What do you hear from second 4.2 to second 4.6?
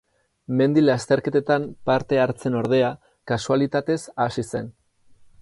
hasi